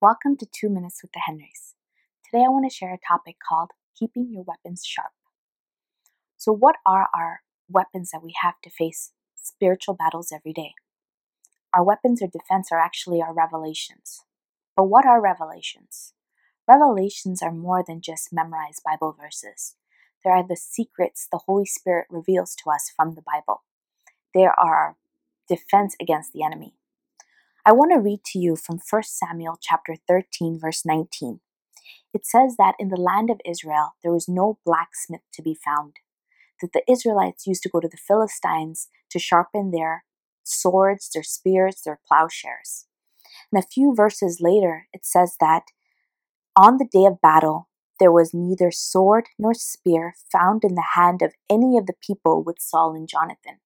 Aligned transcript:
Welcome 0.00 0.36
to 0.36 0.46
Two 0.46 0.68
Minutes 0.68 1.02
with 1.02 1.10
the 1.10 1.22
Henrys. 1.26 1.74
Today 2.24 2.44
I 2.44 2.50
want 2.50 2.70
to 2.70 2.72
share 2.72 2.94
a 2.94 2.98
topic 3.04 3.34
called 3.48 3.72
Keeping 3.98 4.28
Your 4.30 4.44
Weapons 4.46 4.84
Sharp. 4.86 5.10
So, 6.36 6.52
what 6.52 6.76
are 6.86 7.08
our 7.12 7.40
weapons 7.68 8.12
that 8.12 8.22
we 8.22 8.32
have 8.40 8.54
to 8.62 8.70
face 8.70 9.10
spiritual 9.34 9.94
battles 9.94 10.30
every 10.32 10.52
day? 10.52 10.74
Our 11.74 11.82
weapons 11.82 12.22
or 12.22 12.28
defense 12.28 12.68
are 12.70 12.78
actually 12.78 13.20
our 13.20 13.34
revelations. 13.34 14.22
But 14.76 14.84
what 14.84 15.04
are 15.04 15.20
revelations? 15.20 16.12
Revelations 16.68 17.42
are 17.42 17.50
more 17.50 17.82
than 17.84 18.00
just 18.00 18.32
memorized 18.32 18.82
Bible 18.84 19.16
verses. 19.20 19.74
They 20.24 20.30
are 20.30 20.46
the 20.46 20.54
secrets 20.54 21.26
the 21.28 21.40
Holy 21.46 21.66
Spirit 21.66 22.06
reveals 22.08 22.54
to 22.62 22.70
us 22.70 22.92
from 22.94 23.16
the 23.16 23.22
Bible. 23.22 23.64
They 24.32 24.44
are 24.44 24.54
our 24.60 24.96
defense 25.48 25.96
against 26.00 26.32
the 26.32 26.44
enemy. 26.44 26.76
I 27.68 27.72
want 27.72 27.92
to 27.92 28.00
read 28.00 28.24
to 28.32 28.38
you 28.38 28.56
from 28.56 28.80
1 28.90 29.02
Samuel 29.02 29.58
chapter 29.60 29.96
13 30.08 30.58
verse 30.58 30.86
19. 30.86 31.40
It 32.14 32.24
says 32.24 32.56
that 32.56 32.76
in 32.78 32.88
the 32.88 32.96
land 32.96 33.28
of 33.28 33.42
Israel 33.44 33.90
there 34.02 34.10
was 34.10 34.26
no 34.26 34.58
blacksmith 34.64 35.20
to 35.34 35.42
be 35.42 35.54
found. 35.54 35.96
That 36.62 36.72
the 36.72 36.90
Israelites 36.90 37.46
used 37.46 37.62
to 37.64 37.68
go 37.68 37.78
to 37.78 37.86
the 37.86 37.98
Philistines 37.98 38.88
to 39.10 39.18
sharpen 39.18 39.70
their 39.70 40.04
swords, 40.44 41.10
their 41.12 41.22
spears, 41.22 41.82
their 41.84 42.00
plowshares. 42.08 42.86
And 43.52 43.62
a 43.62 43.66
few 43.66 43.94
verses 43.94 44.38
later, 44.40 44.86
it 44.94 45.04
says 45.04 45.36
that 45.38 45.64
on 46.56 46.78
the 46.78 46.88
day 46.90 47.04
of 47.04 47.20
battle, 47.20 47.68
there 48.00 48.10
was 48.10 48.32
neither 48.32 48.70
sword 48.70 49.26
nor 49.38 49.52
spear 49.52 50.14
found 50.32 50.64
in 50.64 50.74
the 50.74 50.94
hand 50.94 51.20
of 51.20 51.34
any 51.50 51.76
of 51.76 51.84
the 51.84 51.96
people 52.00 52.42
with 52.42 52.56
Saul 52.60 52.94
and 52.94 53.06
Jonathan. 53.06 53.58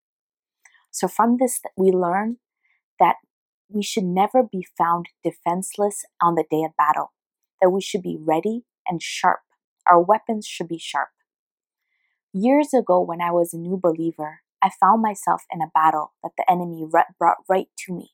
So, 0.91 1.07
from 1.07 1.37
this, 1.37 1.61
we 1.77 1.93
learn 1.93 2.39
that 2.99 3.17
we 3.73 3.83
should 3.83 4.05
never 4.05 4.43
be 4.43 4.67
found 4.77 5.07
defenseless 5.25 6.05
on 6.21 6.35
the 6.35 6.45
day 6.51 6.63
of 6.65 6.77
battle, 6.77 7.13
that 7.61 7.71
we 7.71 7.81
should 7.81 8.03
be 8.03 8.19
ready 8.21 8.65
and 8.87 9.03
sharp. 9.03 9.41
Our 9.87 10.01
weapons 10.01 10.47
should 10.47 10.69
be 10.69 10.79
sharp. 10.79 11.09
Years 12.33 12.73
ago, 12.73 13.01
when 13.01 13.21
I 13.21 13.31
was 13.31 13.53
a 13.53 13.59
new 13.59 13.79
believer, 13.83 14.41
I 14.63 14.71
found 14.81 15.03
myself 15.03 15.43
in 15.53 15.61
a 15.61 15.71
battle 15.75 16.15
that 16.23 16.33
the 16.39 16.51
enemy 16.51 16.87
brought 17.19 17.37
right 17.49 17.69
to 17.87 17.95
me. 17.95 18.13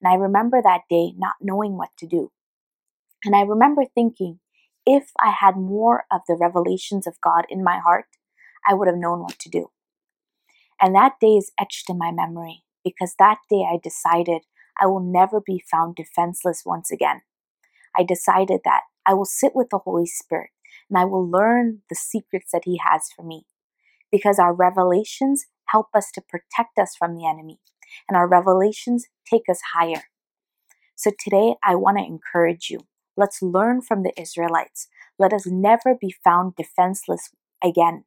And 0.00 0.12
I 0.12 0.16
remember 0.16 0.60
that 0.62 0.82
day 0.88 1.12
not 1.16 1.34
knowing 1.40 1.76
what 1.76 1.90
to 1.98 2.06
do. 2.06 2.32
And 3.24 3.34
I 3.36 3.42
remember 3.42 3.84
thinking, 3.84 4.40
if 4.84 5.10
I 5.20 5.30
had 5.30 5.56
more 5.56 6.04
of 6.12 6.20
the 6.28 6.36
revelations 6.36 7.06
of 7.06 7.20
God 7.20 7.44
in 7.48 7.64
my 7.64 7.78
heart, 7.78 8.06
I 8.66 8.74
would 8.74 8.88
have 8.88 8.96
known 8.96 9.20
what 9.20 9.38
to 9.40 9.48
do. 9.48 9.70
And 10.80 10.94
that 10.94 11.14
day 11.20 11.36
is 11.36 11.52
etched 11.60 11.88
in 11.88 11.98
my 11.98 12.12
memory 12.12 12.62
because 12.84 13.14
that 13.18 13.38
day 13.50 13.66
I 13.68 13.78
decided 13.82 14.42
I 14.80 14.86
will 14.86 15.00
never 15.00 15.40
be 15.40 15.62
found 15.70 15.96
defenseless 15.96 16.62
once 16.64 16.90
again. 16.90 17.22
I 17.96 18.02
decided 18.02 18.60
that 18.64 18.82
I 19.06 19.14
will 19.14 19.24
sit 19.24 19.52
with 19.54 19.68
the 19.70 19.78
Holy 19.78 20.06
Spirit 20.06 20.50
and 20.90 20.98
I 20.98 21.04
will 21.04 21.28
learn 21.28 21.82
the 21.88 21.94
secrets 21.94 22.50
that 22.52 22.64
He 22.64 22.80
has 22.84 23.08
for 23.14 23.24
me. 23.24 23.46
Because 24.12 24.38
our 24.38 24.54
revelations 24.54 25.46
help 25.68 25.88
us 25.94 26.10
to 26.12 26.20
protect 26.20 26.78
us 26.78 26.94
from 26.96 27.14
the 27.14 27.26
enemy, 27.26 27.58
and 28.08 28.16
our 28.16 28.28
revelations 28.28 29.06
take 29.28 29.42
us 29.50 29.60
higher. 29.74 30.04
So 30.94 31.10
today 31.18 31.54
I 31.62 31.74
want 31.74 31.98
to 31.98 32.04
encourage 32.04 32.70
you. 32.70 32.80
Let's 33.16 33.42
learn 33.42 33.82
from 33.82 34.02
the 34.02 34.12
Israelites. 34.18 34.88
Let 35.18 35.32
us 35.32 35.46
never 35.46 35.96
be 36.00 36.14
found 36.24 36.54
defenseless 36.56 37.30
again. 37.64 38.04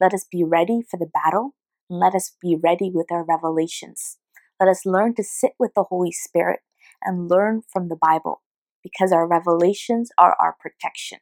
Let 0.00 0.14
us 0.14 0.26
be 0.30 0.42
ready 0.42 0.80
for 0.82 0.96
the 0.96 1.10
battle, 1.12 1.54
and 1.88 2.00
let 2.00 2.14
us 2.14 2.32
be 2.40 2.56
ready 2.60 2.90
with 2.92 3.12
our 3.12 3.24
revelations. 3.24 4.18
Let 4.60 4.68
us 4.68 4.84
learn 4.84 5.14
to 5.14 5.24
sit 5.24 5.52
with 5.58 5.72
the 5.74 5.84
Holy 5.84 6.12
Spirit 6.12 6.60
and 7.02 7.30
learn 7.30 7.62
from 7.72 7.88
the 7.88 7.96
Bible 7.96 8.42
because 8.82 9.10
our 9.10 9.26
revelations 9.26 10.10
are 10.18 10.36
our 10.38 10.54
protection. 10.60 11.18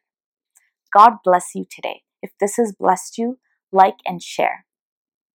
God 0.93 1.13
bless 1.23 1.55
you 1.55 1.65
today. 1.69 2.01
If 2.21 2.31
this 2.39 2.57
has 2.57 2.75
blessed 2.77 3.17
you, 3.17 3.39
like 3.71 3.95
and 4.05 4.21
share. 4.21 4.65